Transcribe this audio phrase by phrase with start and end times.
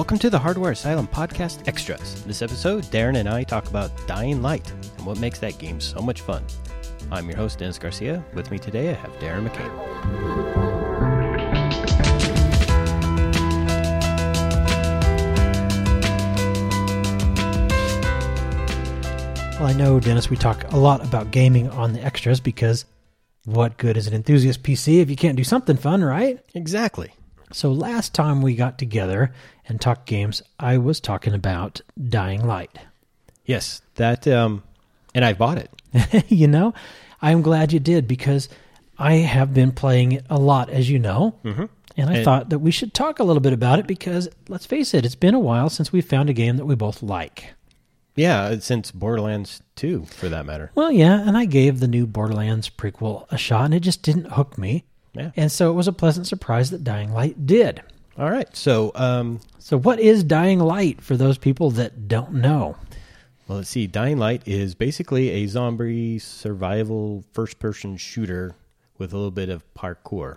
[0.00, 2.22] Welcome to the Hardware Asylum Podcast Extras.
[2.22, 5.78] In this episode, Darren and I talk about Dying Light and what makes that game
[5.78, 6.42] so much fun.
[7.12, 8.24] I'm your host, Dennis Garcia.
[8.32, 9.68] With me today, I have Darren McCain.
[19.60, 22.86] Well, I know, Dennis, we talk a lot about gaming on the extras because
[23.44, 26.42] what good is an enthusiast PC if you can't do something fun, right?
[26.54, 27.12] Exactly.
[27.52, 29.32] So last time we got together
[29.68, 32.78] and talked games, I was talking about Dying Light.
[33.44, 34.62] Yes, that, um,
[35.14, 35.70] and I bought it.
[36.30, 36.72] you know,
[37.20, 38.48] I'm glad you did because
[38.98, 41.34] I have been playing it a lot, as you know.
[41.44, 41.64] Mm-hmm.
[41.96, 44.66] And I And- thought that we should talk a little bit about it because, let's
[44.66, 47.54] face it, it's been a while since we found a game that we both like.
[48.14, 50.70] Yeah, since Borderlands 2, for that matter.
[50.74, 54.32] Well, yeah, and I gave the new Borderlands prequel a shot, and it just didn't
[54.32, 54.84] hook me.
[55.12, 55.30] Yeah.
[55.36, 57.82] And so it was a pleasant surprise that Dying Light did.
[58.18, 58.54] All right.
[58.56, 62.76] So, um, So, what is Dying Light for those people that don't know?
[63.48, 63.86] well, let's see.
[63.88, 68.54] Dying Light is basically a zombie survival first person shooter
[68.98, 70.36] with a little bit of parkour.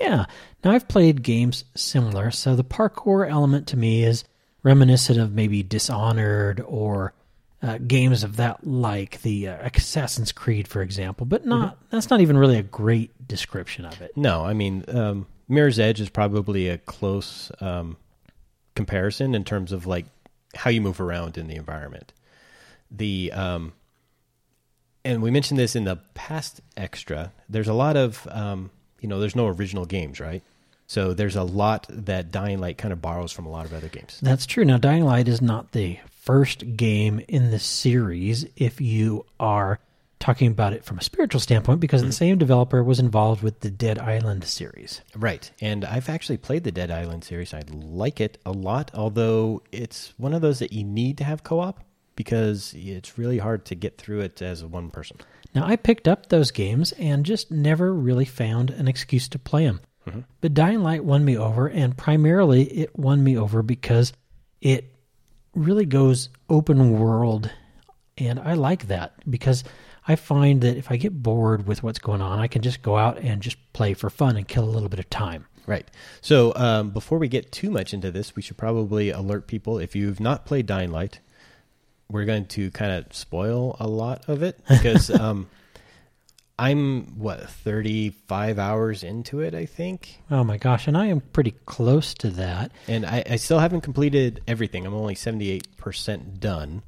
[0.00, 0.24] Yeah.
[0.64, 4.24] Now, I've played games similar, so the parkour element to me is
[4.62, 7.12] reminiscent of maybe Dishonored or
[7.62, 11.26] uh, games of that like the uh, Assassin's Creed, for example.
[11.26, 14.16] But not that's not even really a great description of it.
[14.16, 17.96] No, I mean, um, Mirror's Edge is probably a close um,
[18.74, 20.06] comparison in terms of like
[20.54, 22.12] how you move around in the environment.
[22.90, 23.72] The um,
[25.04, 27.32] and we mentioned this in the past extra.
[27.48, 30.42] There's a lot of um, you know, there's no original games, right?
[30.86, 33.88] So there's a lot that Dying Light kind of borrows from a lot of other
[33.88, 34.18] games.
[34.20, 34.64] That's true.
[34.64, 39.80] Now, Dying Light is not the first game in the series if you are
[40.18, 42.12] talking about it from a spiritual standpoint, because the mm.
[42.12, 45.00] same developer was involved with the Dead Island series.
[45.16, 45.50] Right.
[45.62, 47.54] And I've actually played the Dead Island series.
[47.54, 51.42] I like it a lot, although it's one of those that you need to have
[51.42, 51.82] co op
[52.16, 55.16] because it's really hard to get through it as one person.
[55.54, 59.64] Now, I picked up those games and just never really found an excuse to play
[59.64, 59.80] them.
[60.06, 60.20] Mm-hmm.
[60.42, 64.12] But Dying Light won me over, and primarily it won me over because
[64.60, 64.92] it
[65.54, 67.50] really goes open world.
[68.18, 69.64] And I like that because
[70.06, 72.96] I find that if I get bored with what's going on, I can just go
[72.96, 75.46] out and just play for fun and kill a little bit of time.
[75.66, 75.88] Right.
[76.20, 79.94] So um, before we get too much into this, we should probably alert people if
[79.94, 81.20] you've not played Dying Light,
[82.10, 85.48] we're going to kind of spoil a lot of it because um,
[86.60, 90.20] I'm, what, 35 hours into it, I think.
[90.30, 92.70] Oh my gosh, and I am pretty close to that.
[92.86, 94.84] and I, I still haven't completed everything.
[94.84, 96.82] I'm only 78% done.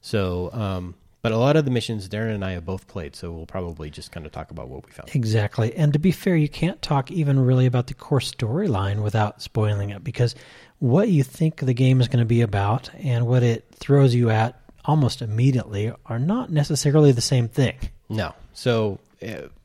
[0.00, 3.32] So, um, but a lot of the missions Darren and I have both played, so
[3.32, 5.10] we'll probably just kind of talk about what we found.
[5.12, 5.74] Exactly.
[5.74, 9.90] And to be fair, you can't talk even really about the core storyline without spoiling
[9.90, 10.36] it because
[10.78, 14.30] what you think the game is going to be about and what it throws you
[14.30, 17.76] at almost immediately are not necessarily the same thing.
[18.08, 18.32] No.
[18.52, 19.00] So,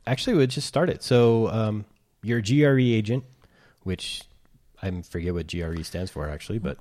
[0.07, 1.03] actually, we'll just start it.
[1.03, 1.85] So, um,
[2.23, 3.23] you're a GRE agent,
[3.84, 4.23] which
[4.81, 6.78] I forget what GRE stands for, actually, but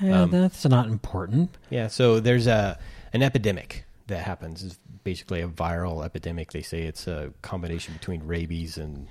[0.00, 1.56] Eh, that's not important.
[1.70, 1.88] yeah.
[1.88, 2.78] So there's a
[3.12, 4.62] an epidemic that happens.
[4.62, 6.52] It's basically a viral epidemic.
[6.52, 9.08] They say it's a combination between rabies and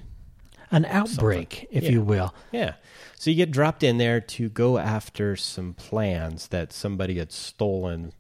[0.72, 1.90] An outbreak, if Yeah.
[1.92, 2.34] you will.
[2.52, 2.74] Yeah.
[3.18, 8.14] So you get dropped in there to go after some plans that somebody had stolen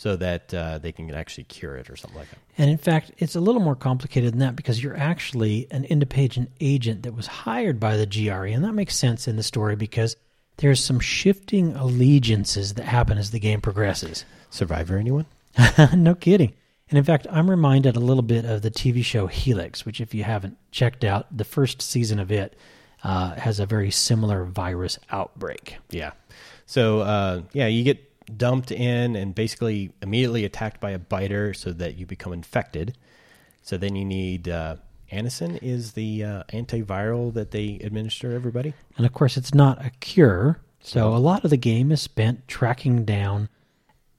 [0.00, 2.38] so that uh, they can actually cure it or something like that.
[2.56, 6.52] And in fact, it's a little more complicated than that because you're actually an independent
[6.58, 8.46] agent that was hired by the GRE.
[8.46, 10.16] And that makes sense in the story because
[10.56, 14.24] there's some shifting allegiances that happen as the game progresses.
[14.48, 15.26] Survivor, anyone?
[15.94, 16.54] no kidding.
[16.88, 20.14] And in fact, I'm reminded a little bit of the TV show Helix, which, if
[20.14, 22.56] you haven't checked out, the first season of it
[23.04, 25.76] uh, has a very similar virus outbreak.
[25.90, 26.12] Yeah.
[26.64, 31.72] So, uh, yeah, you get dumped in and basically immediately attacked by a biter so
[31.72, 32.96] that you become infected.
[33.62, 34.76] So then you need uh,
[35.12, 38.74] Antizin is the uh, antiviral that they administer everybody.
[38.96, 40.60] And of course, it's not a cure.
[40.80, 43.48] So a lot of the game is spent tracking down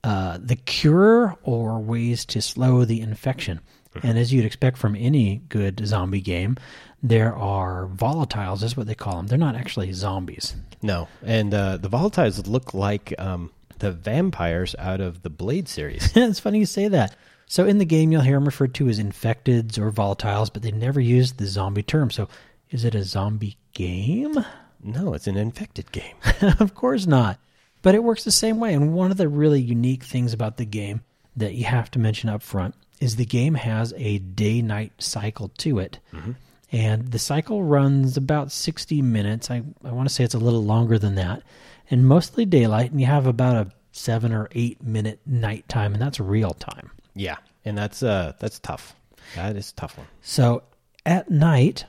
[0.03, 3.61] uh, the cure or ways to slow the infection.
[4.03, 6.55] And as you'd expect from any good zombie game,
[7.03, 9.27] there are volatiles, is what they call them.
[9.27, 10.55] They're not actually zombies.
[10.81, 13.51] No, and uh, the volatiles look like um,
[13.81, 16.11] the vampires out of the Blade series.
[16.15, 17.15] it's funny you say that.
[17.45, 20.71] So in the game, you'll hear them referred to as infecteds or volatiles, but they
[20.71, 22.09] never use the zombie term.
[22.09, 22.29] So
[22.69, 24.45] is it a zombie game?
[24.83, 26.15] no, it's an infected game.
[26.59, 27.39] of course not.
[27.81, 28.73] But it works the same way.
[28.73, 31.01] And one of the really unique things about the game
[31.35, 35.49] that you have to mention up front is the game has a day night cycle
[35.57, 35.99] to it.
[36.13, 36.31] Mm-hmm.
[36.71, 39.49] And the cycle runs about 60 minutes.
[39.49, 41.41] I, I want to say it's a little longer than that.
[41.91, 46.19] And mostly daylight, and you have about a seven or eight minute nighttime, and that's
[46.19, 46.89] real time.
[47.13, 48.95] Yeah, and that's uh that's tough.
[49.35, 50.07] That is a tough one.
[50.21, 50.63] So
[51.05, 51.85] at night,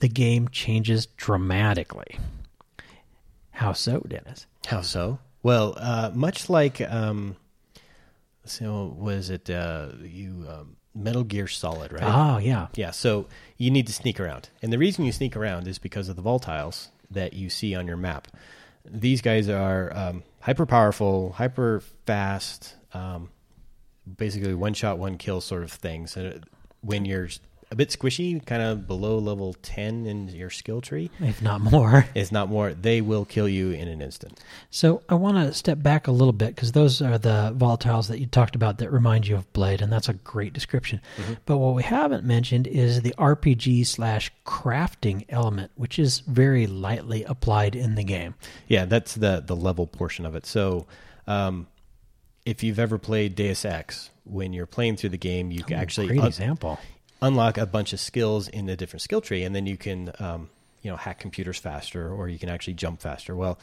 [0.00, 2.18] the game changes dramatically.
[3.52, 4.46] How so, Dennis?
[4.66, 5.20] How so?
[5.42, 7.36] Well, uh, much like um,
[8.44, 12.02] so was it uh, you um, Metal Gear Solid, right?
[12.02, 12.68] Oh, yeah.
[12.74, 14.48] Yeah, so you need to sneak around.
[14.62, 17.86] And the reason you sneak around is because of the volatiles that you see on
[17.86, 18.28] your map.
[18.84, 23.30] These guys are um, hyper powerful, hyper fast, um,
[24.18, 26.12] basically one shot, one kill sort of things.
[26.12, 26.38] So
[26.82, 27.28] when you're
[27.74, 32.06] a bit squishy, kind of below level 10 in your skill tree, If not more.
[32.14, 34.40] is not more, they will kill you in an instant.
[34.70, 38.20] So I want to step back a little bit because those are the volatiles that
[38.20, 41.00] you talked about that remind you of Blade, and that's a great description.
[41.46, 47.24] But what we haven't mentioned is the RPG slash crafting element, which is very lightly
[47.24, 48.34] applied in the game.
[48.68, 50.46] Yeah, that's the the level portion of it.
[50.46, 50.86] So,
[51.26, 51.66] um,
[52.46, 56.06] if you've ever played Deus Ex, when you're playing through the game, you can actually
[56.08, 56.78] great un- example.
[57.24, 60.50] Unlock a bunch of skills in a different skill tree, and then you can, um,
[60.82, 63.34] you know, hack computers faster, or you can actually jump faster.
[63.34, 63.58] Well,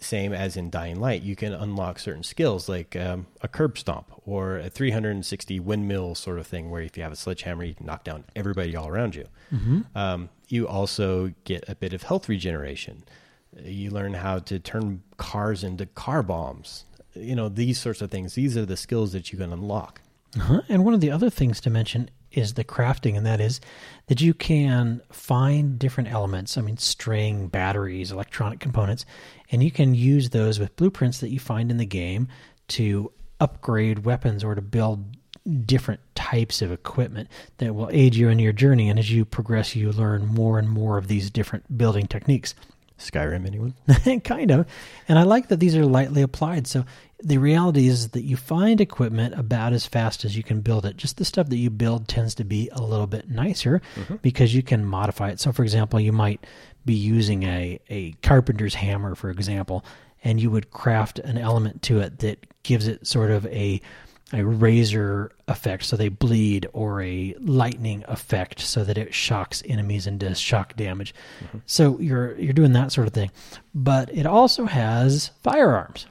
[0.00, 4.12] same as in Dying Light, you can unlock certain skills like um, a curb stomp
[4.26, 7.86] or a 360 windmill sort of thing, where if you have a sledgehammer, you can
[7.86, 9.26] knock down everybody all around you.
[9.96, 13.04] Um, you also get a bit of health regeneration.
[13.60, 16.84] You learn how to turn cars into car bombs.
[17.14, 18.34] You know, these sorts of things.
[18.34, 20.00] These are the skills that you can unlock.
[20.36, 20.60] Uh-huh.
[20.68, 23.60] And one of the other things to mention is the crafting, and that is
[24.06, 26.56] that you can find different elements.
[26.56, 29.04] I mean, string, batteries, electronic components,
[29.50, 32.28] and you can use those with blueprints that you find in the game
[32.68, 35.16] to upgrade weapons or to build
[35.64, 37.28] different types of equipment
[37.58, 38.88] that will aid you in your journey.
[38.88, 42.54] And as you progress, you learn more and more of these different building techniques.
[42.98, 43.74] Skyrim, anyone?
[44.24, 44.66] kind of.
[45.06, 46.66] And I like that these are lightly applied.
[46.66, 46.84] So
[47.20, 50.96] the reality is that you find equipment about as fast as you can build it.
[50.96, 54.16] Just the stuff that you build tends to be a little bit nicer mm-hmm.
[54.16, 55.40] because you can modify it.
[55.40, 56.46] So, for example, you might
[56.84, 59.84] be using a, a carpenter's hammer, for example,
[60.22, 63.80] and you would craft an element to it that gives it sort of a
[64.34, 70.06] a razor effect so they bleed or a lightning effect so that it shocks enemies
[70.06, 71.14] and does shock damage.
[71.42, 71.58] Mm-hmm.
[71.64, 73.30] So you're you're doing that sort of thing.
[73.74, 76.06] But it also has firearms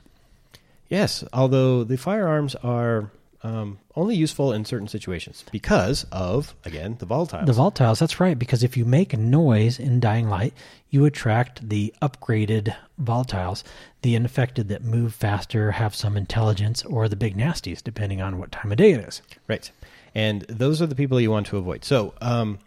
[0.90, 3.12] Yes, although the firearms are
[3.44, 7.46] um, only useful in certain situations because of, again, the volatiles.
[7.46, 10.54] the volatiles that's right because if you make a noise in dying light
[10.90, 13.64] you attract the upgraded volatiles
[14.02, 18.52] the infected that move faster have some intelligence or the big nasties depending on what
[18.52, 19.72] time of day it is right.
[20.16, 21.86] And those are the people you want to avoid.
[21.86, 22.58] So, um,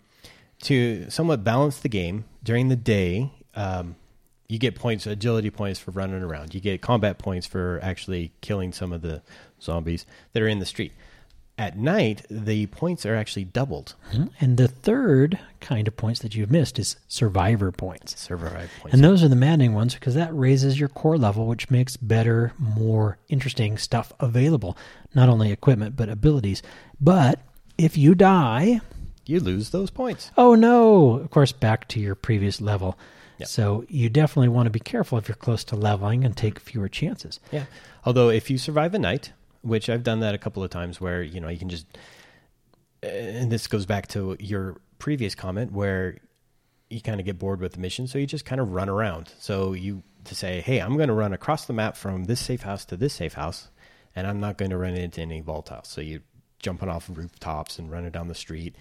[0.63, 3.97] to somewhat balance the game during the day, um,
[4.51, 6.55] you get points, agility points for running around.
[6.55, 9.23] You get combat points for actually killing some of the
[9.63, 10.93] zombies that are in the street.
[11.57, 13.95] At night, the points are actually doubled.
[14.41, 18.95] and the third kind of points that you've missed is survivor points Survivor points.
[18.95, 22.53] And those are the maddening ones because that raises your core level, which makes better,
[22.59, 24.77] more interesting stuff available.
[25.15, 26.63] Not only equipment, but abilities.
[26.99, 27.41] But
[27.77, 28.81] if you die,
[29.27, 30.33] you lose those points.
[30.37, 32.99] oh no, of course, back to your previous level.
[33.41, 33.49] Yep.
[33.49, 36.89] So you definitely want to be careful if you're close to leveling and take fewer
[36.89, 37.41] chances.
[37.51, 37.65] Yeah.
[38.05, 39.33] Although if you survive a night,
[39.63, 41.87] which I've done that a couple of times where, you know, you can just
[43.03, 46.19] and this goes back to your previous comment where
[46.91, 49.33] you kind of get bored with the mission, so you just kind of run around.
[49.39, 52.63] So you to say, "Hey, I'm going to run across the map from this safe
[52.63, 53.71] house to this safe house,
[54.15, 56.21] and I'm not going to run into any volatiles." So you
[56.59, 58.75] jumping off rooftops and running down the street,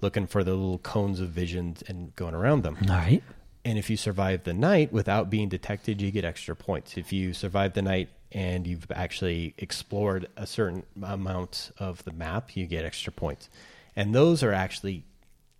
[0.00, 2.78] looking for the little cones of vision and going around them.
[2.88, 3.22] All right.
[3.66, 6.96] And if you survive the night without being detected, you get extra points.
[6.96, 12.54] If you survive the night and you've actually explored a certain amount of the map,
[12.54, 13.48] you get extra points.
[13.96, 15.02] And those are actually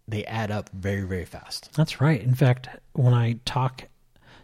[0.07, 1.73] they add up very very fast.
[1.73, 2.23] That's right.
[2.23, 3.89] In fact, when I talk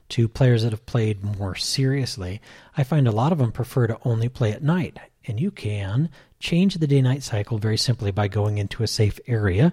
[0.09, 2.41] to players that have played more seriously,
[2.77, 4.99] I find a lot of them prefer to only play at night.
[5.25, 9.21] And you can change the day night cycle very simply by going into a safe
[9.29, 9.73] area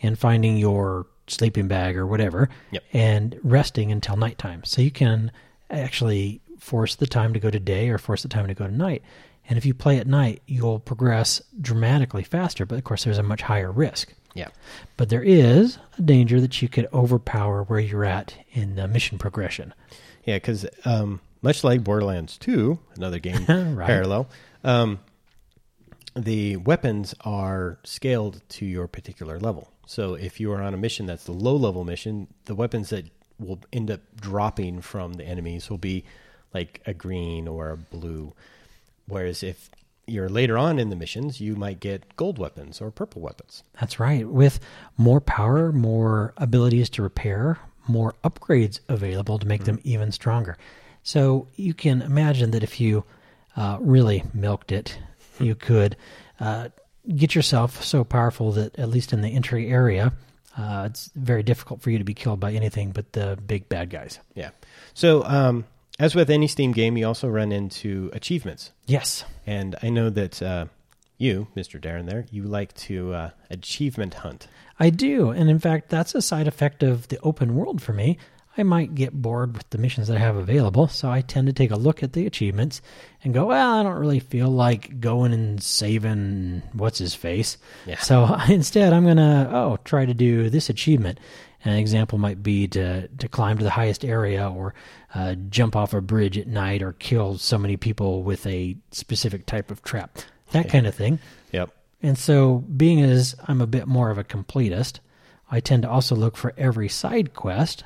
[0.00, 2.82] and finding your sleeping bag or whatever Yep.
[2.92, 4.62] and resting until nighttime.
[4.64, 5.30] So you can
[5.70, 8.72] actually force the time to go to day or force the time to go to
[8.74, 9.02] night.
[9.48, 13.22] And if you play at night, you'll progress dramatically faster, but of course, there's a
[13.22, 14.12] much higher risk.
[14.34, 14.48] Yeah.
[14.96, 19.18] But there is a danger that you could overpower where you're at in the mission
[19.18, 19.72] progression.
[20.24, 23.44] Yeah, because um, much like Borderlands 2, another game
[23.76, 23.86] Right.
[23.86, 24.28] parallel,
[24.64, 24.98] um,
[26.16, 29.70] the weapons are scaled to your particular level.
[29.86, 33.04] So if you are on a mission that's the low level mission, the weapons that
[33.38, 36.04] will end up dropping from the enemies will be
[36.54, 38.32] like a green or a blue.
[39.06, 39.70] Whereas if
[40.06, 43.62] you're later on in the missions, you might get gold weapons or purple weapons.
[43.78, 44.26] That's right.
[44.26, 44.58] With
[44.96, 50.56] more power, more abilities to repair, more upgrades available to make them even stronger.
[51.02, 53.04] So you can imagine that if you
[53.56, 54.98] uh, really milked it,
[55.40, 55.96] you could
[56.40, 56.68] uh,
[57.14, 60.12] get yourself so powerful that at least in the entry area,
[60.56, 63.90] uh, it's very difficult for you to be killed by anything but the big bad
[63.90, 64.18] guys.
[64.34, 64.50] Yeah.
[64.94, 65.64] So, um,
[65.98, 68.72] as with any Steam game, you also run into achievements.
[68.86, 69.24] Yes.
[69.46, 70.66] And I know that uh,
[71.16, 71.80] you, Mr.
[71.80, 74.48] Darren, there, you like to uh, achievement hunt.
[74.78, 75.30] I do.
[75.30, 78.18] And in fact, that's a side effect of the open world for me.
[78.58, 81.52] I might get bored with the missions that I have available, so I tend to
[81.52, 82.80] take a look at the achievements
[83.22, 87.58] and go, well, I don't really feel like going and saving what's his face.
[87.84, 87.98] Yeah.
[87.98, 91.18] So instead, I'm going to, oh, try to do this achievement.
[91.64, 94.74] An example might be to, to climb to the highest area or
[95.14, 99.46] uh, jump off a bridge at night or kill so many people with a specific
[99.46, 100.18] type of trap.
[100.52, 101.18] That kind of thing.
[101.52, 101.70] Yep.
[102.02, 105.00] And so, being as I'm a bit more of a completist,
[105.50, 107.84] I tend to also look for every side quest,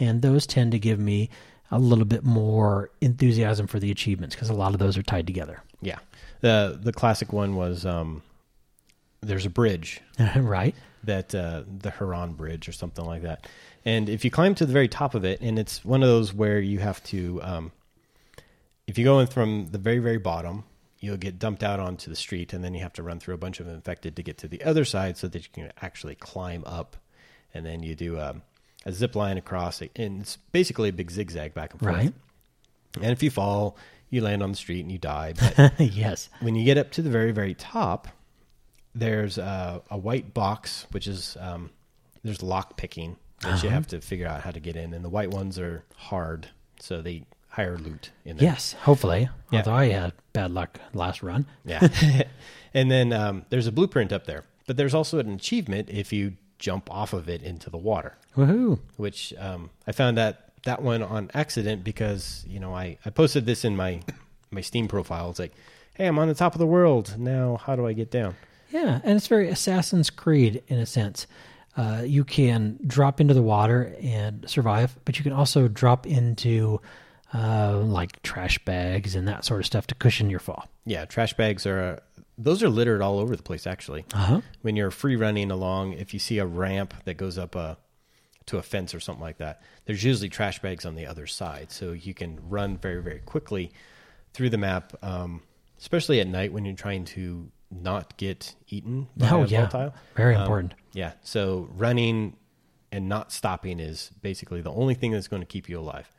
[0.00, 1.30] and those tend to give me
[1.70, 5.26] a little bit more enthusiasm for the achievements because a lot of those are tied
[5.26, 5.62] together.
[5.80, 5.98] Yeah.
[6.40, 8.22] The the classic one was um,
[9.20, 10.00] there's a bridge
[10.36, 10.74] right?
[11.04, 13.46] that uh, the Harran Bridge or something like that.
[13.84, 16.34] And if you climb to the very top of it, and it's one of those
[16.34, 17.72] where you have to, um,
[18.86, 20.64] if you go in from the very very bottom,
[20.98, 23.38] you'll get dumped out onto the street, and then you have to run through a
[23.38, 26.62] bunch of infected to get to the other side, so that you can actually climb
[26.66, 26.96] up,
[27.54, 28.42] and then you do um,
[28.86, 31.94] a zip line across, it, and it's basically a big zigzag back and forth.
[31.94, 32.12] Right.
[32.96, 33.76] And if you fall,
[34.08, 35.34] you land on the street and you die.
[35.38, 36.28] But yes.
[36.40, 38.08] when you get up to the very very top
[38.94, 41.70] there's a, a white box which is um,
[42.24, 45.08] there's lock picking which you have to figure out how to get in and the
[45.08, 46.48] white ones are hard
[46.80, 49.28] so they higher loot in there Yes, hopefully.
[49.50, 49.60] Yeah.
[49.60, 51.46] Although I had bad luck last run.
[51.64, 51.86] yeah
[52.74, 56.34] and then um, there's a blueprint up there but there's also an achievement if you
[56.60, 58.78] jump off of it into the water Woohoo.
[58.96, 63.46] which um, I found that that one on accident because you know I, I posted
[63.46, 64.02] this in my
[64.50, 65.30] my Steam profile.
[65.30, 65.52] It's like,
[65.94, 67.56] hey, I'm on the top of the world now.
[67.56, 68.36] How do I get down?
[68.70, 71.26] Yeah, and it's very Assassin's Creed in a sense.
[71.76, 76.80] Uh, you can drop into the water and survive, but you can also drop into
[77.32, 80.66] uh, like trash bags and that sort of stuff to cushion your fall.
[80.84, 82.00] Yeah, trash bags are
[82.42, 83.66] those are littered all over the place.
[83.66, 84.40] Actually, Uh huh.
[84.62, 87.76] when you're free running along, if you see a ramp that goes up a
[88.46, 91.70] to a fence or something like that, there's usually trash bags on the other side,
[91.70, 93.70] so you can run very very quickly
[94.32, 95.42] through the map, um,
[95.78, 99.06] especially at night when you're trying to not get eaten.
[99.16, 99.94] By Oh a yeah, volatile.
[100.16, 100.74] very Um, important.
[100.92, 102.36] Yeah, so running
[102.90, 106.10] and not stopping is basically the only thing that's going to keep you alive.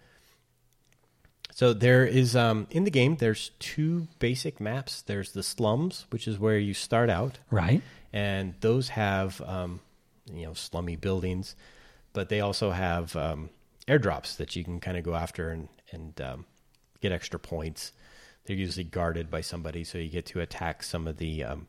[1.62, 3.18] So there is um, in the game.
[3.18, 5.03] There's two basic maps.
[5.03, 7.84] There's the slums, which is where you start out, Right.
[8.12, 9.80] and those have um,
[10.34, 11.56] you know slummy buildings,
[12.13, 13.51] but they also have um,
[13.88, 16.46] airdrops that you can kind of go after and and um,
[17.00, 17.91] get extra points.
[18.46, 21.68] They're usually guarded by somebody, so you get to attack some of the um,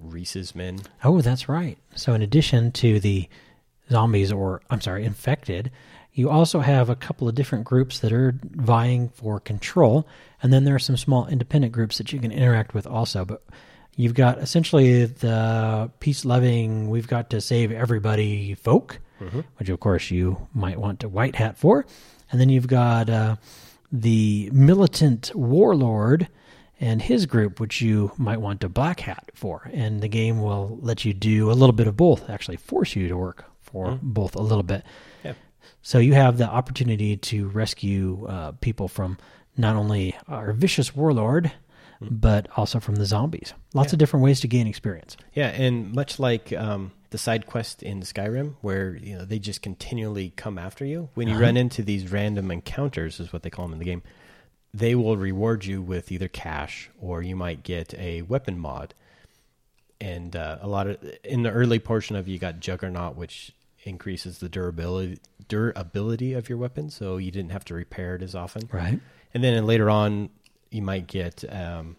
[0.00, 0.82] Reese's men.
[1.02, 1.78] Oh, that's right.
[1.96, 3.28] So, in addition to the
[3.90, 5.72] zombies, or I'm sorry, infected,
[6.16, 10.08] you also have a couple of different groups that are vying for control.
[10.42, 13.26] And then there are some small independent groups that you can interact with also.
[13.26, 13.42] But
[13.96, 18.98] you've got essentially the peace loving, we've got to save everybody folk,
[19.58, 21.84] which of course you might want to white hat for.
[22.32, 23.36] And then you've got uh,
[23.92, 26.28] the militant warlord
[26.80, 29.70] and his group, which you might want to black hat for.
[29.72, 33.06] And the game will let you do a little bit of both, actually force you
[33.08, 34.82] to work for both a little bit.
[35.86, 35.92] Yeah.
[35.92, 39.18] So you have the opportunity to rescue uh, people from
[39.56, 41.52] not only our vicious warlord,
[42.00, 43.54] but also from the zombies.
[43.72, 45.16] Lots of different ways to gain experience.
[45.32, 49.62] Yeah, and much like um, the side quest in Skyrim, where you know they just
[49.62, 51.08] continually come after you.
[51.14, 54.02] When you run into these random encounters, is what they call them in the game.
[54.74, 58.92] They will reward you with either cash or you might get a weapon mod.
[59.98, 63.52] And uh, a lot of in the early portion of you got Juggernaut, which
[63.86, 68.34] increases the durability durability of your weapon, so you didn't have to repair it as
[68.34, 68.68] often.
[68.72, 69.00] Right.
[69.32, 70.30] And then later on,
[70.70, 71.96] you might get um,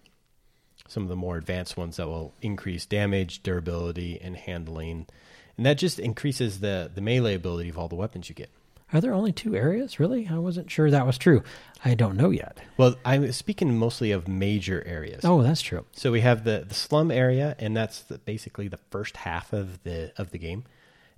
[0.88, 5.08] some of the more advanced ones that will increase damage, durability, and handling,
[5.56, 8.50] and that just increases the the melee ability of all the weapons you get.
[8.94, 10.00] Are there only two areas?
[10.00, 10.30] Really?
[10.32, 11.44] I wasn't sure that was true.
[11.84, 12.60] I don't know yet.
[12.78, 15.26] Well, I'm speaking mostly of major areas.
[15.26, 15.86] Oh, that's true.
[15.92, 19.84] So we have the, the slum area, and that's the, basically the first half of
[19.84, 20.64] the of the game,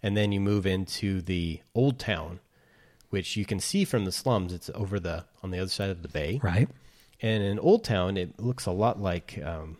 [0.03, 2.39] and then you move into the old town,
[3.09, 4.53] which you can see from the slums.
[4.53, 6.69] It's over the on the other side of the bay, Right.
[7.21, 9.77] and in Old Town, it looks a lot like um,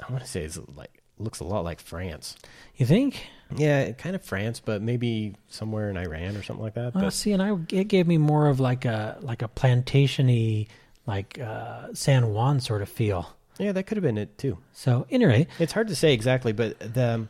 [0.00, 2.36] I want to say it's like looks a lot like France.
[2.76, 3.26] You think?
[3.54, 6.94] Yeah, kind of France, but maybe somewhere in Iran or something like that.
[6.94, 10.66] Well, But see, and I it gave me more of like a like a plantation-y,
[11.06, 13.36] like uh, San Juan sort of feel.
[13.58, 14.58] yeah, that could have been it too.
[14.72, 17.28] So, anyway, It's hard to say exactly, but the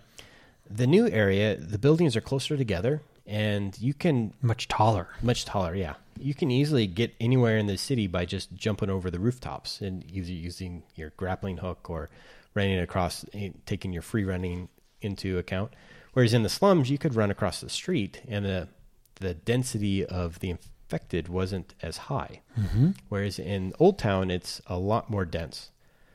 [0.75, 5.09] the new area, the buildings are closer together, and you can much taller.
[5.23, 5.75] much taller.
[5.75, 9.81] Yeah, you can easily get anywhere in the city by just jumping over the rooftops
[9.81, 12.11] and either using your grappling hook or
[12.55, 14.69] running across, eh, taking your free running
[15.01, 15.73] into account.
[16.13, 18.69] Whereas in the slums, you could run across the street, and the
[19.17, 22.43] the density of the infected wasn't as high.
[22.59, 22.91] Mm-hmm.
[23.09, 25.71] Whereas in Old Town, it's a lot more dense.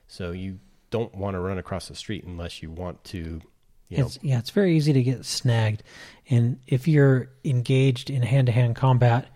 [0.08, 0.60] So you
[0.90, 3.42] don't want to run across the street unless you want to,
[3.90, 5.84] you know, It's, yeah, it's very easy to get snagged,
[6.30, 9.28] and if you're engaged in hand-to-hand combat,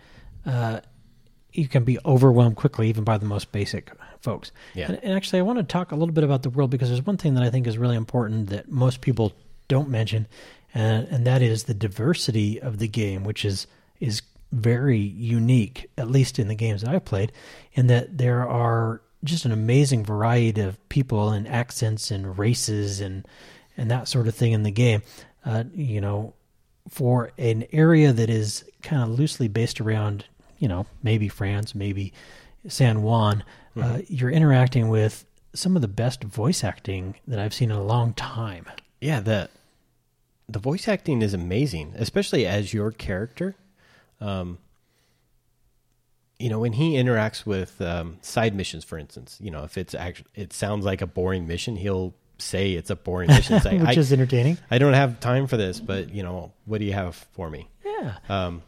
[0.45, 0.81] uh,
[1.53, 3.91] you can be overwhelmed quickly, even by the most basic
[4.21, 4.51] folks.
[4.73, 4.87] Yeah.
[4.87, 7.05] And, and actually, I want to talk a little bit about the world because there's
[7.05, 9.33] one thing that I think is really important that most people
[9.67, 10.27] don't mention,
[10.73, 13.67] and, and that is the diversity of the game, which is
[13.99, 17.31] is very unique, at least in the games that I've played,
[17.73, 23.25] in that there are just an amazing variety of people and accents and races and
[23.81, 25.01] and that sort of thing in the game.
[25.43, 26.35] Uh, you know,
[26.87, 30.25] for an area that is kind of loosely based around,
[30.59, 32.13] you know, maybe France, maybe
[32.67, 33.43] San Juan,
[33.75, 37.83] uh, you're interacting with some of the best voice acting that I've seen in a
[37.83, 38.67] long time.
[38.99, 39.49] Yeah, the
[40.47, 43.55] the voice acting is amazing, especially as your character.
[44.19, 44.59] Um,
[46.37, 49.95] you know, when he interacts with um, side missions, for instance, you know, if it's
[49.95, 53.55] actually it sounds like a boring mission, he'll say it's a boring mission.
[53.55, 54.57] It's like, which I, is entertaining.
[54.69, 57.69] I don't have time for this, but you know, what do you have for me?
[57.85, 58.17] Yeah.
[58.29, 58.63] Um,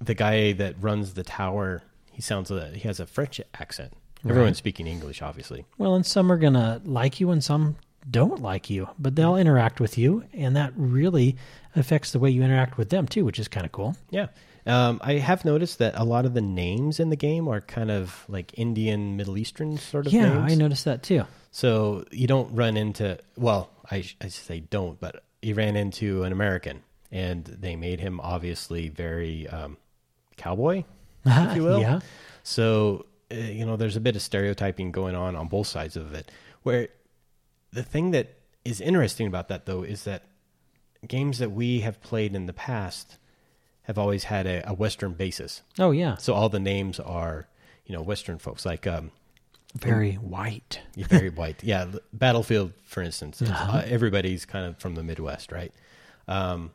[0.00, 3.92] the guy that runs the tower, he sounds a, he has a French accent.
[4.28, 5.66] Everyone's speaking English, obviously.
[5.78, 7.76] Well, and some are going to like you and some
[8.10, 11.36] don't like you, but they'll interact with you, and that really
[11.74, 13.96] affects the way you interact with them too, which is kind of cool.
[14.10, 14.28] Yeah.
[14.66, 17.90] Um, I have noticed that a lot of the names in the game are kind
[17.90, 20.52] of like Indian, Middle Eastern sort of Yeah, names.
[20.52, 21.24] I noticed that too.
[21.52, 26.32] So you don't run into, well, I, I say don't, but you ran into an
[26.32, 29.76] American and they made him obviously very um,
[30.36, 30.82] cowboy,
[31.24, 31.80] if you will.
[31.80, 32.00] Yeah.
[32.42, 36.12] So, uh, you know, there's a bit of stereotyping going on on both sides of
[36.12, 36.30] it.
[36.64, 36.88] Where
[37.72, 40.24] the thing that is interesting about that, though, is that
[41.06, 43.18] games that we have played in the past
[43.86, 45.62] have always had a, a Western basis.
[45.78, 46.16] Oh, yeah.
[46.16, 47.46] So all the names are,
[47.86, 48.64] you know, Western folks.
[48.66, 49.10] Like um,
[49.78, 50.80] Very white.
[50.96, 51.62] very white.
[51.62, 53.78] Yeah, Battlefield, for instance, Uh-huh.
[53.78, 55.72] uh, everybody's kind of from the Midwest, right?
[56.28, 56.70] Um,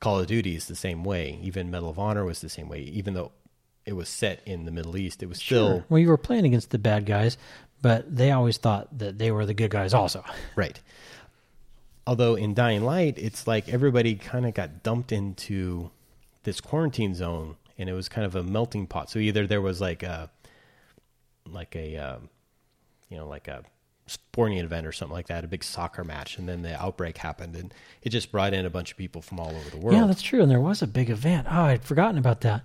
[0.00, 1.38] Call of Duty is the same way.
[1.42, 2.80] Even Medal of Honor was the same way.
[2.80, 3.32] Even though
[3.84, 6.70] it was set in the Middle East, it was still Well, you were playing against
[6.70, 7.38] the bad guys,
[7.82, 10.22] but they always thought that they were the good guys also.
[10.56, 10.78] right.
[12.06, 15.90] Although in Dying Light, it's like everybody kind of got dumped into
[16.46, 19.10] this quarantine zone, and it was kind of a melting pot.
[19.10, 20.30] So either there was like a,
[21.46, 22.30] like a, um,
[23.10, 23.64] you know, like a
[24.06, 27.56] sporting event or something like that, a big soccer match, and then the outbreak happened,
[27.56, 29.98] and it just brought in a bunch of people from all over the world.
[29.98, 30.40] Yeah, that's true.
[30.40, 31.46] And there was a big event.
[31.50, 32.62] Oh, I'd forgotten about that.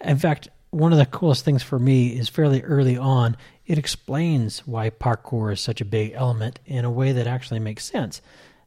[0.00, 3.36] In fact, one of the coolest things for me is fairly early on,
[3.66, 7.84] it explains why parkour is such a big element in a way that actually makes
[7.84, 8.22] sense.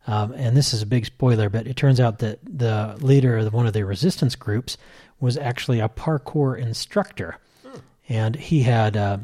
[0.08, 3.54] Um, and this is a big spoiler, but it turns out that the leader of
[3.54, 4.78] one of the resistance groups
[5.20, 7.38] was actually a parkour instructor.
[8.08, 9.20] And he had uh,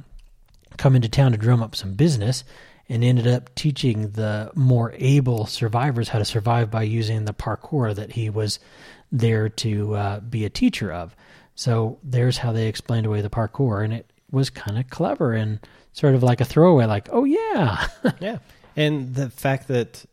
[0.78, 2.44] come into town to drum up some business
[2.88, 7.96] and ended up teaching the more able survivors how to survive by using the parkour
[7.96, 8.60] that he was
[9.12, 11.16] there to uh, be a teacher of.
[11.56, 15.60] So there's how they explained away the parkour, and it was kind of clever and
[15.94, 17.88] sort of like a throwaway, like, oh yeah,
[18.20, 18.38] Yeah,
[18.76, 20.06] and the fact that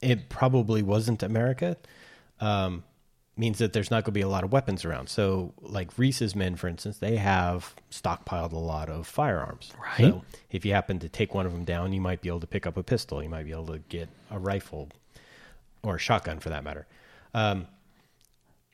[0.00, 1.76] it probably wasn't America
[2.40, 2.84] um,
[3.36, 5.08] means that there's not going to be a lot of weapons around.
[5.08, 9.72] So, like Reese's men, for instance, they have stockpiled a lot of firearms.
[9.78, 10.12] Right.
[10.12, 12.46] So, if you happen to take one of them down, you might be able to
[12.46, 13.22] pick up a pistol.
[13.22, 14.88] You might be able to get a rifle
[15.82, 16.86] or a shotgun, for that matter.
[17.34, 17.66] Um,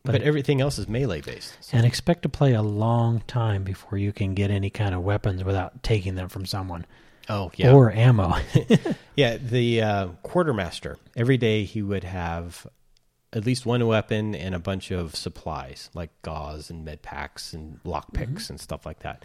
[0.04, 1.56] but, everything else is melee based.
[1.72, 5.42] and expect to play a long time before you can get any kind of weapons
[5.42, 6.84] without taking them from someone
[7.28, 8.37] Oh yeah, or ammo.
[9.16, 12.66] Yeah, the uh, quartermaster every day he would have
[13.33, 17.83] at least one weapon and a bunch of supplies like gauze and med packs and
[17.83, 18.53] lockpicks mm-hmm.
[18.53, 19.24] and stuff like that.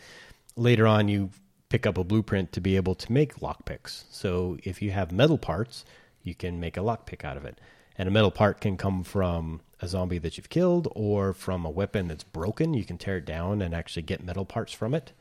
[0.56, 1.30] Later on, you
[1.70, 4.04] pick up a blueprint to be able to make lockpicks.
[4.10, 5.86] So if you have metal parts,
[6.24, 7.62] you can make a lockpick out of it.
[7.98, 11.70] And a metal part can come from a zombie that you've killed or from a
[11.70, 12.74] weapon that's broken.
[12.74, 15.14] You can tear it down and actually get metal parts from it.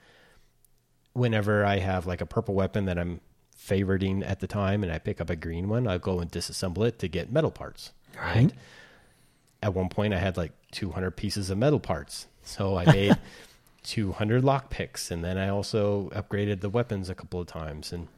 [1.12, 3.20] Whenever I have like a purple weapon that I'm
[3.68, 6.87] favoriting at the time and I pick up a green one, I'll go and disassemble
[6.87, 7.92] it to get metal parts.
[8.16, 8.52] Right.
[9.62, 12.26] At one point, I had like 200 pieces of metal parts.
[12.42, 13.18] So I made
[13.85, 15.11] 200 lockpicks.
[15.11, 17.92] And then I also upgraded the weapons a couple of times.
[17.92, 18.09] And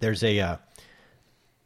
[0.00, 0.56] there's a, uh,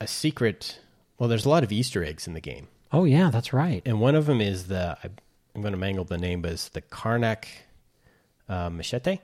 [0.01, 0.81] a secret,
[1.19, 2.69] well, there's a lot of Easter eggs in the game.
[2.93, 3.83] Oh yeah, that's right.
[3.87, 4.99] And one of them is the,
[5.55, 7.45] I'm going to mangle the name, but it's the Karnak
[8.49, 9.19] uh, machete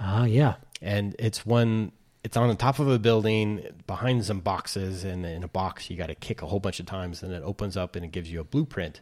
[0.00, 0.54] Ah yeah.
[0.82, 1.92] and it's one
[2.24, 5.96] it's on the top of a building behind some boxes and in a box you
[5.96, 8.32] got to kick a whole bunch of times and it opens up and it gives
[8.32, 9.00] you a blueprint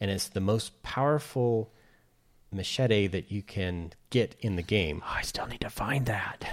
[0.00, 1.72] and it's the most powerful
[2.52, 6.44] machete that you can get in the game Oh, I still need to find that.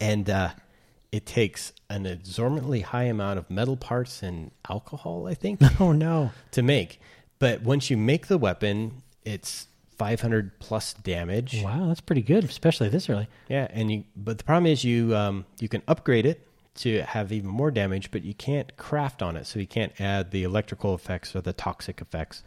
[0.00, 0.50] and uh,
[1.10, 6.30] it takes an exorbitantly high amount of metal parts and alcohol i think Oh no.
[6.52, 7.00] to make
[7.38, 9.68] but once you make the weapon it's
[10.02, 13.28] 500 plus damage Wow, that's pretty good, especially this early.
[13.48, 16.44] Yeah, and you but the problem is you um, you can upgrade it
[16.76, 20.32] to have even more damage, but you can't craft on it, so you can't add
[20.32, 22.42] the electrical effects or the toxic effects.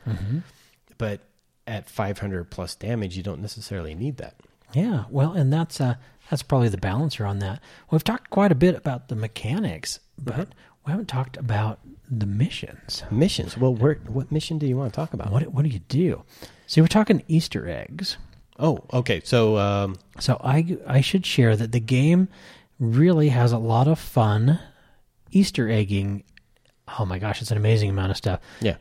[0.98, 1.22] But
[1.66, 4.36] at 500 plus damage, you don't necessarily need that.
[4.74, 5.96] Yeah, well, and that's uh
[6.30, 7.62] that's probably the balancer on that.
[7.90, 10.50] We've talked quite a bit about the mechanics, but
[10.86, 13.04] we haven't talked about the missions.
[13.10, 13.58] Missions.
[13.58, 15.32] Well, where, what mission do you want to talk about?
[15.32, 16.24] What what do you do?
[16.68, 18.18] See, we're talking Easter eggs.
[18.60, 19.22] Oh, okay.
[19.24, 22.28] So um, So I I should share that the game
[22.80, 24.60] really has a lot of fun
[25.32, 26.24] Easter egging.
[27.00, 28.40] Oh my gosh, it's an amazing amount of stuff.
[28.62, 28.78] yeah,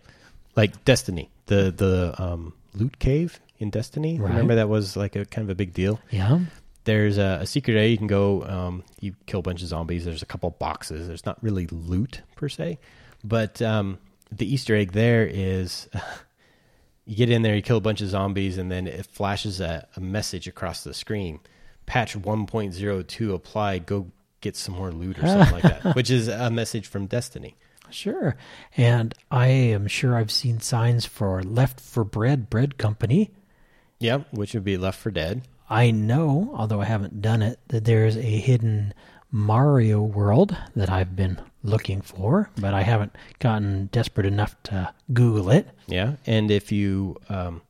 [0.56, 4.18] like Destiny, the the um, loot cave in Destiny.
[4.20, 4.28] Right.
[4.30, 5.98] Remember that was like a kind of a big deal.
[6.10, 6.40] Yeah.
[6.84, 10.04] There's a, a secret area you can go um, you kill a bunch of zombies.
[10.04, 11.06] There's a couple boxes.
[11.06, 12.78] There's not really loot per se
[13.24, 13.98] but um,
[14.30, 15.88] the easter egg there is
[17.06, 19.88] you get in there you kill a bunch of zombies and then it flashes a,
[19.96, 21.40] a message across the screen.
[21.86, 23.86] Patch 1.02 applied.
[23.86, 27.56] Go get some more loot or something like that which is a message from destiny.
[27.90, 28.36] Sure.
[28.76, 33.30] And I am sure I've seen signs for Left for Bread Bread Company.
[33.98, 37.84] yeah which would be left for dead I know, although I haven't done it, that
[37.84, 38.94] there's a hidden
[39.30, 45.50] Mario world that I've been looking for, but I haven't gotten desperate enough to Google
[45.50, 45.68] it.
[45.86, 47.62] Yeah, and if you um,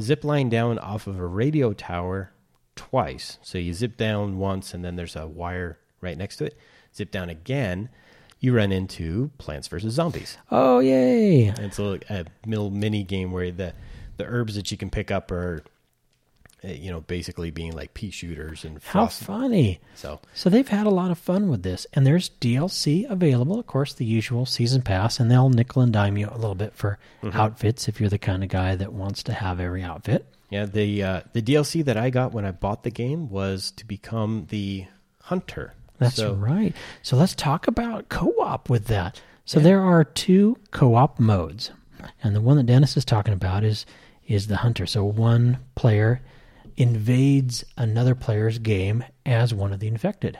[0.00, 2.32] zip line down off of a radio tower
[2.76, 6.56] twice, so you zip down once and then there's a wire right next to it,
[6.96, 7.88] zip down again,
[8.40, 10.38] you run into Plants vs Zombies.
[10.50, 11.48] Oh, yay!
[11.58, 13.74] It's a, a little mini game where the
[14.16, 15.62] the herbs that you can pick up are,
[16.62, 19.80] you know, basically being like pea shooters and How funny.
[19.94, 23.58] So So they've had a lot of fun with this, and there's DLC available.
[23.58, 26.74] Of course, the usual season pass, and they'll nickel and dime you a little bit
[26.74, 26.98] for
[27.32, 30.24] outfits if you're the kind of guy that wants to have every outfit.
[30.50, 33.86] yeah, the uh, the DLC that I got when I bought the game was to
[33.86, 34.86] become the
[35.22, 35.74] hunter.
[35.98, 36.74] That's So- right.
[37.02, 39.20] So let's talk about co-op with that.
[39.44, 41.70] So there are two co-op modes,
[42.22, 43.84] and the one that Dennis is talking about is
[44.26, 44.86] is the hunter.
[44.86, 46.20] So one player
[46.76, 50.38] invades another player's game as one of the infected.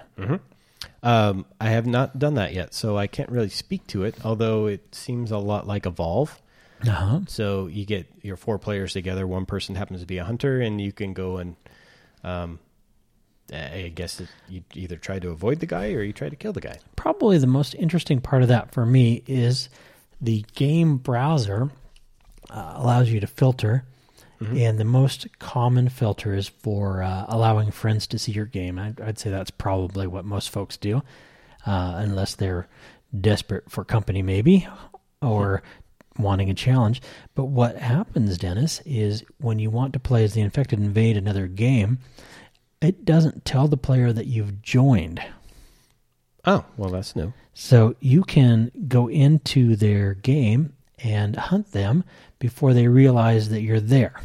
[1.03, 4.15] Um, I have not done that yet, so I can't really speak to it.
[4.25, 6.41] Although it seems a lot like Evolve.
[6.87, 7.21] Uh huh.
[7.29, 9.27] So you get your four players together.
[9.27, 11.57] One person happens to be a hunter, and you can go and,
[12.25, 12.59] um,
[13.53, 16.53] I guess it, you either try to avoid the guy or you try to kill
[16.53, 16.79] the guy.
[16.97, 19.69] Probably the most interesting part of that for me is
[20.21, 21.71] the game browser
[22.51, 23.85] uh, allows you to filter,
[24.57, 28.79] and the most common filter is for uh, allowing friends to see your game.
[28.79, 31.03] I'd, I'd say that's probably what most folks do,
[31.67, 32.69] uh, unless they're
[33.19, 34.67] desperate for company, maybe,
[35.21, 35.63] or
[36.19, 37.03] wanting a challenge.
[37.35, 41.47] But what happens, Dennis, is when you want to play as the infected invade another
[41.47, 41.99] game,
[42.81, 45.23] it doesn't tell the player that you've joined.
[46.45, 47.33] Oh, well, that's new.
[47.55, 52.05] So you can go into their game and hunt them
[52.39, 54.21] before they realize that you're there.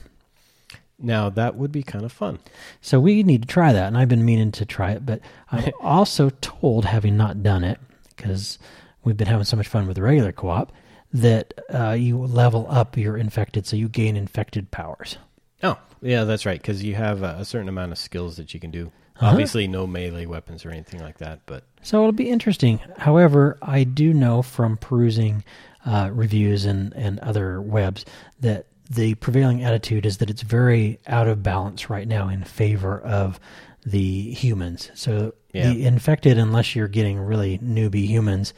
[0.99, 2.39] Now that would be kind of fun.
[2.81, 5.71] So we need to try that, and I've been meaning to try it, but I'm
[5.81, 7.79] also told, having not done it,
[8.15, 8.57] because
[9.03, 10.71] we've been having so much fun with the regular co-op,
[11.13, 15.17] that uh, you level up your infected, so you gain infected powers.
[15.63, 16.61] Oh, yeah, that's right.
[16.61, 18.91] Because you have a, a certain amount of skills that you can do.
[19.15, 19.27] Uh-huh.
[19.27, 21.39] Obviously, no melee weapons or anything like that.
[21.45, 22.79] But So it'll be interesting.
[22.97, 25.43] However, I do know from perusing
[25.85, 28.05] uh, reviews and, and other webs
[28.41, 32.99] that the prevailing attitude is that it's very out of balance right now in favor
[32.99, 33.39] of
[33.85, 34.91] the humans.
[34.95, 35.69] So Yeah.
[35.69, 38.53] the infected, unless you're getting really newbie humans,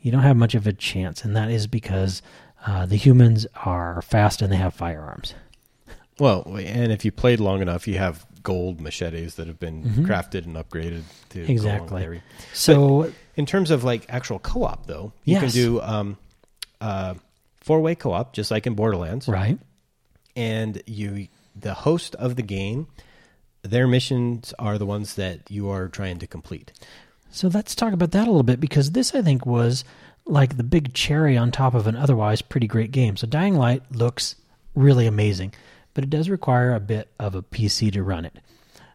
[0.00, 2.22] you don't have much of a chance, and that is because
[2.66, 5.34] uh, the humans are fast and they have firearms.
[6.18, 10.44] Well, and if you played long enough, you have gold machetes that have been crafted
[10.44, 12.22] and upgraded to go along with Exactly.
[12.52, 16.18] So In terms of like actual co-op, though, you can do um,
[16.80, 17.14] uh,
[17.56, 19.58] four-way co-op, just like in Borderlands, right,
[20.36, 22.88] and you the host of the game.
[23.62, 26.72] Their missions are the ones that you are trying to complete.
[27.30, 29.84] So let's talk about that a little bit because this, I think, was
[30.26, 33.16] like the big cherry on top of an otherwise pretty great game.
[33.16, 34.36] So Dying Light looks
[34.74, 35.54] really amazing,
[35.94, 38.38] but it does require a bit of a PC to run it.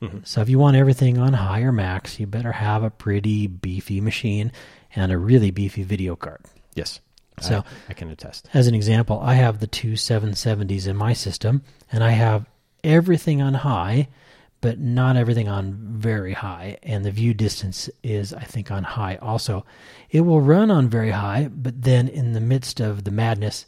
[0.02, 0.20] Mm-hmm.
[0.24, 4.00] So if you want everything on high or max, you better have a pretty beefy
[4.00, 4.52] machine
[4.96, 6.42] and a really beefy video card.
[6.74, 7.00] Yes,
[7.44, 8.48] So- I, I can attest.
[8.54, 12.46] As an example, I have the two 770s in my system, and I have
[12.84, 14.08] everything on high,
[14.62, 16.78] but not everything on very high.
[16.84, 19.66] And the view distance is, I think, on high also.
[20.10, 23.66] It will run on very high, but then in the midst of the madness,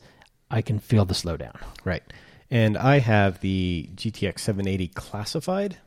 [0.50, 1.56] I can feel the slowdown.
[1.86, 2.04] Right.
[2.50, 5.78] And I have the GTX 780 classified.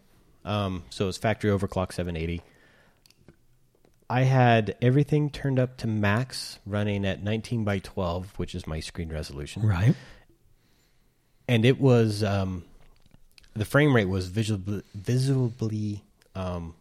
[0.46, 2.42] Um, so it's factory overclock 780.
[4.08, 8.80] I had everything turned up to max running at 19 by 12, which is my
[8.80, 9.62] screen resolution.
[9.62, 9.94] Right.
[11.48, 12.64] And it was, um,
[13.54, 16.74] the frame rate was visibly, visibly um,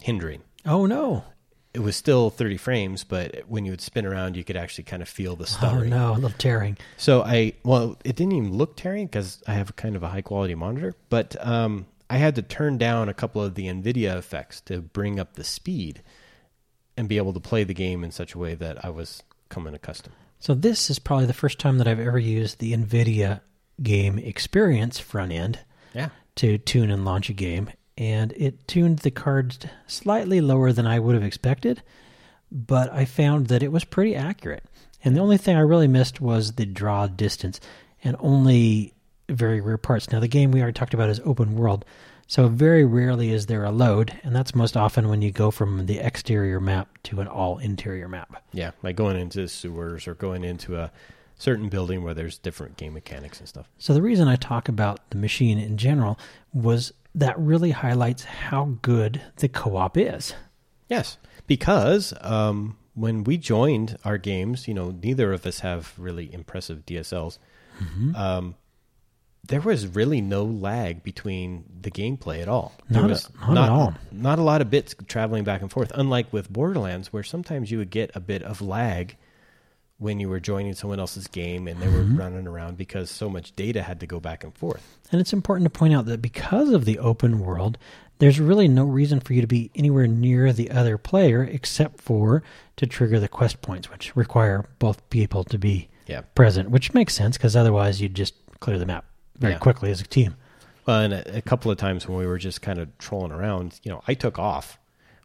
[0.00, 0.42] hindering.
[0.64, 1.24] Oh, no.
[1.72, 5.02] It was still 30 frames, but when you would spin around, you could actually kind
[5.02, 6.12] of feel the Oh, no.
[6.12, 6.78] A little tearing.
[6.96, 10.22] So I well, it didn't even look tearing because I have kind of a high
[10.22, 14.60] quality monitor, but um, I had to turn down a couple of the Nvidia effects
[14.62, 16.02] to bring up the speed
[16.96, 19.74] and be able to play the game in such a way that I was coming
[19.74, 20.14] accustomed.
[20.38, 23.40] So this is probably the first time that I've ever used the NVIDIA
[23.82, 25.58] game experience front end.
[25.94, 30.86] Yeah, to tune and launch a game, and it tuned the cards slightly lower than
[30.86, 31.82] I would have expected,
[32.50, 34.64] but I found that it was pretty accurate.
[35.04, 37.60] And the only thing I really missed was the draw distance
[38.02, 38.94] and only
[39.28, 40.10] very rare parts.
[40.10, 41.84] Now, the game we already talked about is open world,
[42.26, 45.86] so very rarely is there a load, and that's most often when you go from
[45.86, 48.42] the exterior map to an all interior map.
[48.52, 50.90] yeah, like going into sewers or going into a
[51.36, 53.68] certain building where there's different game mechanics and stuff.
[53.78, 56.18] So the reason I talk about the machine in general
[56.52, 60.34] was that really highlights how good the co-op is.
[60.88, 66.32] Yes, because um, when we joined our games, you know, neither of us have really
[66.32, 67.38] impressive DSLs.
[68.14, 68.54] Um,
[69.46, 72.72] there was really no lag between the gameplay at all.
[72.88, 73.94] There Not a- was not at all.
[74.10, 75.92] Not a lot of bits traveling back and forth.
[75.94, 79.16] Unlike with Borderlands, where sometimes you would get a bit of lag
[79.98, 82.16] when you were joining someone else's game and they were Mm-hmm.
[82.18, 84.98] running around because so much data had to go back and forth.
[85.12, 87.78] And it's important to point out that because of the open world,
[88.18, 92.42] there's really no reason for you to be anywhere near the other player except for
[92.76, 96.22] to trigger the quest points, which require both people to be Yeah.
[96.34, 99.04] present, which makes sense because otherwise you'd just clear the map
[99.38, 99.58] very Yeah.
[99.58, 100.36] quickly as a team.
[100.86, 103.80] Well, and a, a couple of times when we were just kind of trolling around,
[103.82, 104.78] you know, I took off,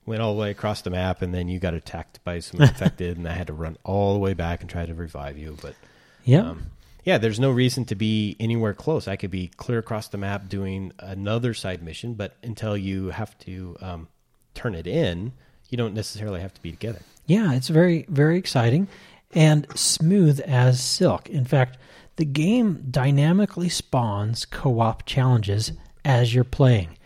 [0.06, 3.18] went all the way across the map, and then you got attacked by some infected,
[3.18, 5.58] and I had to run all the way back and try to revive you.
[5.62, 5.76] But
[6.24, 6.52] Yeah.
[6.52, 6.72] um,
[7.04, 9.08] yeah, there's no reason to be anywhere close.
[9.08, 13.38] I could be clear across the map doing another side mission, but until you have
[13.40, 14.08] to um,
[14.54, 15.34] turn it in,
[15.70, 17.00] you don't necessarily have to be together.
[17.26, 18.88] Yeah, it's very, very exciting
[19.34, 21.30] and smooth as silk.
[21.30, 21.78] In fact,
[22.20, 25.72] the game dynamically spawns co op challenges
[26.04, 26.98] as you're playing.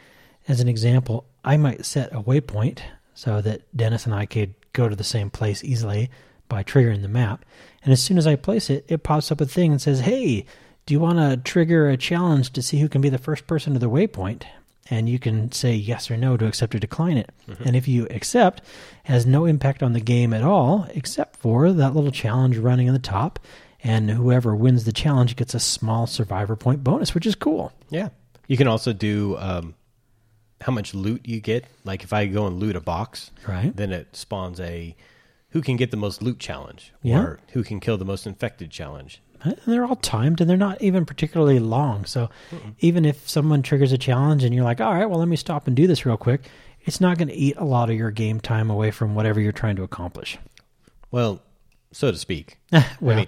[0.47, 2.79] As an example, I might set a waypoint
[3.13, 6.09] so that Dennis and I could go to the same place easily
[6.49, 7.45] by triggering the map.
[7.83, 10.47] And as soon as I place it, it pops up a thing and says, Hey,
[10.87, 13.73] do you want to trigger a challenge to see who can be the first person
[13.73, 14.45] to the waypoint?
[14.89, 17.29] And you can say yes or no to accept or decline it.
[17.47, 17.63] Mm-hmm.
[17.65, 21.71] And if you accept, it has no impact on the game at all, except for
[21.71, 23.37] that little challenge running in the top.
[23.83, 27.71] And whoever wins the challenge gets a small survivor point bonus, which is cool.
[27.89, 28.09] Yeah.
[28.47, 29.75] You can also do um,
[30.61, 31.65] how much loot you get.
[31.83, 33.75] Like if I go and loot a box, Right.
[33.75, 34.95] then it spawns a
[35.49, 37.19] who can get the most loot challenge Yeah.
[37.21, 39.21] or who can kill the most infected challenge.
[39.43, 42.05] And they're all timed and they're not even particularly long.
[42.05, 42.29] So
[42.79, 45.67] even if someone triggers a challenge and you're like, all right, well, let me stop
[45.67, 46.43] and do this real quick,
[46.85, 49.51] it's not going to eat a lot of your game time away from whatever you're
[49.51, 50.37] trying to accomplish.
[51.11, 51.41] Well,
[51.91, 52.57] so to speak.
[52.71, 53.27] well, I mean,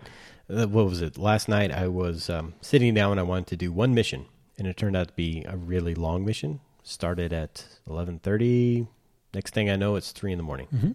[0.49, 1.17] uh, what was it?
[1.17, 4.25] Last night I was um, sitting down and I wanted to do one mission,
[4.57, 6.59] and it turned out to be a really long mission.
[6.83, 8.87] Started at eleven thirty,
[9.35, 10.67] Next thing I know, it's three in the morning.
[10.73, 10.91] Mm-hmm.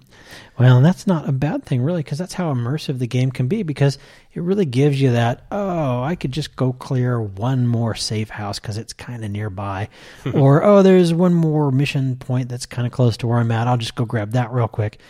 [0.58, 3.48] Well, and that's not a bad thing, really, because that's how immersive the game can
[3.48, 3.62] be.
[3.62, 3.98] Because
[4.32, 8.58] it really gives you that, oh, I could just go clear one more safe house
[8.58, 9.90] because it's kind of nearby,
[10.34, 13.68] or oh, there's one more mission point that's kind of close to where I'm at.
[13.68, 15.00] I'll just go grab that real quick.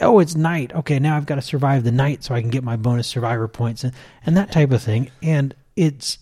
[0.00, 0.74] Oh, it's night.
[0.74, 3.48] Okay, now I've got to survive the night so I can get my bonus survivor
[3.48, 3.92] points and,
[4.24, 5.10] and that type of thing.
[5.22, 6.18] And it's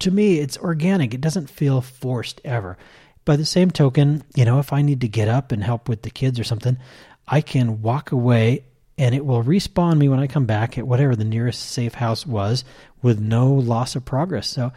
[0.00, 1.14] to me, it's organic.
[1.14, 2.76] It doesn't feel forced ever.
[3.24, 6.02] By the same token, you know, if I need to get up and help with
[6.02, 6.78] the kids or something,
[7.28, 8.64] I can walk away
[8.98, 12.26] and it will respawn me when I come back at whatever the nearest safe house
[12.26, 12.64] was
[13.02, 14.48] with no loss of progress.
[14.48, 14.72] So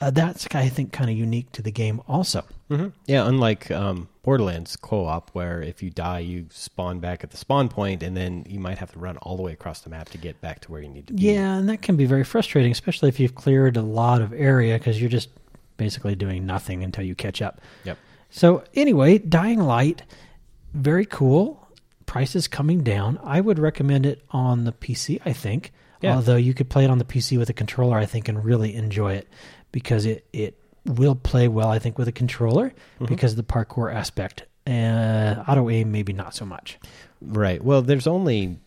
[0.00, 2.44] uh, that's, I think, kind of unique to the game also.
[2.70, 2.88] Mm-hmm.
[3.06, 7.36] Yeah, unlike um, Borderlands co op, where if you die, you spawn back at the
[7.36, 10.08] spawn point, and then you might have to run all the way across the map
[10.10, 11.22] to get back to where you need to be.
[11.22, 14.78] Yeah, and that can be very frustrating, especially if you've cleared a lot of area
[14.78, 15.28] because you're just
[15.76, 17.60] basically doing nothing until you catch up.
[17.84, 17.98] Yep.
[18.30, 20.02] So anyway, Dying Light,
[20.72, 21.68] very cool.
[22.06, 23.18] Prices coming down.
[23.22, 25.20] I would recommend it on the PC.
[25.24, 26.16] I think, Yeah.
[26.16, 28.74] although you could play it on the PC with a controller, I think, and really
[28.74, 29.28] enjoy it
[29.74, 30.56] because it it
[30.86, 31.68] will play well.
[31.68, 32.72] I think with a controller
[33.04, 34.44] because of the parkour aspect.
[34.66, 36.78] Uh, auto aim, maybe not so much.
[37.20, 37.62] Right.
[37.62, 38.60] Well, there's only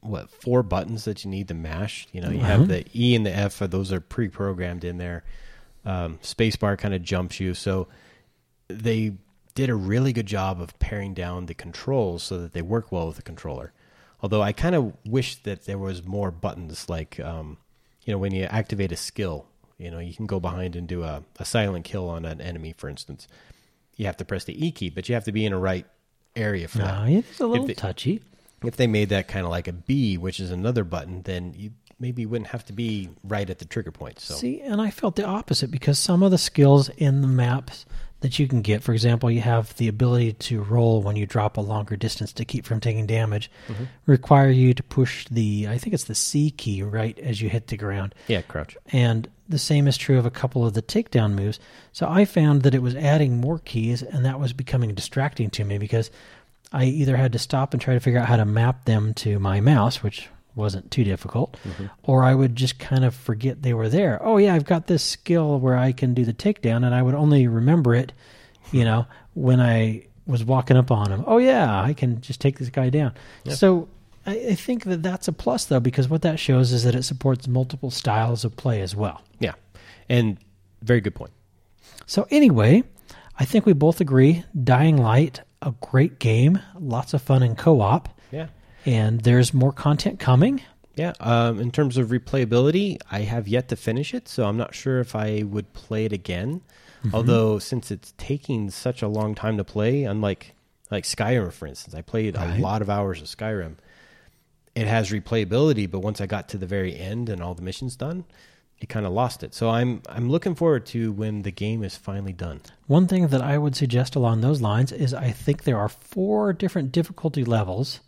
[0.00, 2.08] what four buttons that you need to mash.
[2.12, 3.60] You know, you have the E and the F.
[3.60, 5.22] Those are pre-programmed in there.
[5.84, 7.86] Um, spacebar kind of jumps you, so
[8.68, 9.12] they
[9.54, 13.06] did a really good job of paring down the controls so that they work well
[13.06, 13.72] with the controller.
[14.20, 17.56] Although I kind of wish that there was more buttons, like um,
[18.04, 19.46] you know, when you activate a skill,
[19.80, 22.74] you know, you can go behind and do a, a silent kill on an enemy,
[22.76, 23.26] for instance.
[23.96, 25.86] You have to press the E key, but you have to be in a right
[26.36, 28.22] area for that it's a little they- touchy.
[28.62, 31.72] if they made that kind of like a B, which is another button, then you
[31.98, 34.20] maybe wouldn't have to be right at the trigger point.
[34.20, 37.84] So See, and I felt the opposite because some of the skills in the maps
[38.20, 41.56] that you can get, for example, you have the ability to roll when you drop
[41.56, 43.84] a longer distance to keep from taking damage, mm-hmm.
[44.06, 47.68] require you to push the, I think it's the C key right as you hit
[47.68, 48.14] the ground.
[48.28, 48.76] yeah, crouch.
[48.92, 51.58] And the same is true of a couple of the takedown moves.
[51.92, 55.64] So I found that it was adding more keys, and that was becoming distracting to
[55.64, 56.10] me because
[56.72, 59.38] I either had to stop and try to figure out how to map them to
[59.38, 61.86] my mouse, which wasn't too difficult, mm-hmm.
[62.02, 64.18] or I would just kind of forget they were there.
[64.22, 67.14] Oh, yeah, I've got this skill where I can do the takedown, and I would
[67.14, 68.12] only remember it,
[68.72, 71.24] you know, when I was walking up on him.
[71.26, 73.14] Oh, yeah, I can just take this guy down.
[73.48, 73.88] So
[74.26, 77.02] I, I think that that's a plus, though, because what that shows is that it
[77.02, 79.22] supports multiple styles of play as well.
[79.38, 79.54] Yeah,
[80.08, 80.38] and
[80.82, 81.32] very good point.
[82.06, 82.82] So anyway,
[83.38, 88.08] I think we both agree Dying Light, a great game, lots of fun in co-op,
[88.30, 88.48] Yeah,
[88.86, 90.62] and there's more content coming.
[90.96, 91.12] yeah.
[91.20, 95.00] Um, in terms of replayability, I have yet to finish it, so I'm not sure
[95.00, 96.62] if I would play it again.
[97.14, 100.54] Although since it's taking such a long time to play, unlike
[100.90, 102.58] like Skyrim, for instance, I played Right.
[102.58, 103.76] a lot of hours of Skyrim.
[104.74, 107.96] It has replayability, but once I got to the very end and all the missions
[107.96, 108.24] done,
[108.78, 109.54] it kind of lost it.
[109.54, 112.60] So I'm I'm looking forward to when the game is finally done.
[112.86, 116.52] One thing that I would suggest along those lines is I think there are four
[116.52, 118.00] different difficulty levels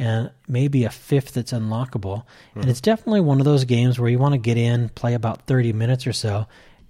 [0.00, 2.24] and maybe a fifth that's unlockable.
[2.54, 5.46] And it's definitely one of those games where you want to get in, play about
[5.46, 6.46] 30 minutes or so,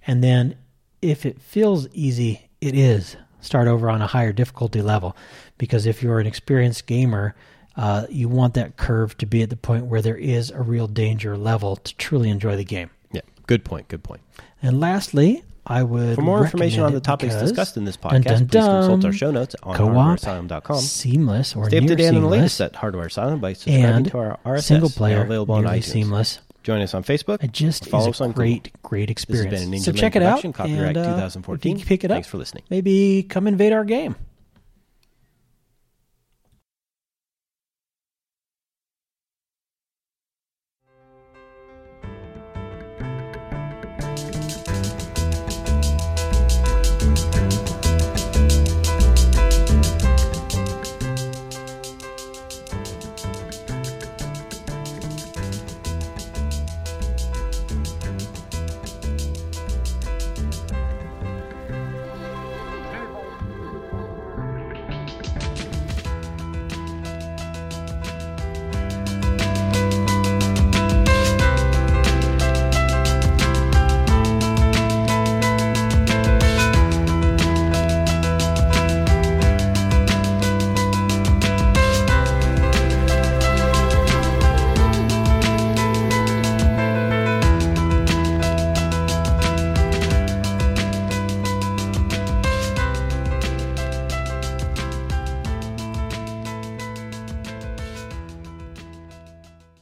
[0.07, 0.55] and then
[1.01, 3.17] if it feels easy, it is.
[3.41, 5.17] Start over on a higher difficulty level.
[5.57, 7.35] Because if you're an experienced gamer,
[7.75, 10.87] uh, you want that curve to be at the point where there is a real
[10.87, 12.91] danger level to truly enjoy the game.
[13.11, 13.89] Yeah, good point.
[13.89, 14.21] Good point.
[14.61, 18.47] And lastly, I would For more information on the topics discussed in this podcast, dun,
[18.47, 20.77] please consult our show notes on hardwareasylum.com.
[20.79, 24.05] seamless or Stay up to date on the latest at Hardware Asylum by subscribing and
[24.07, 24.63] to our RSS.
[24.63, 25.83] single player available on iTunes.
[25.85, 26.39] seamless.
[26.63, 27.43] Join us on Facebook.
[27.43, 29.85] It just follow is us a on great, great This has experience.
[29.85, 30.41] so check it out.
[30.53, 31.79] copyright and, uh, 2014.
[31.81, 32.15] pick it up.
[32.15, 32.63] Thanks for listening.
[32.69, 34.15] Maybe come invade our game.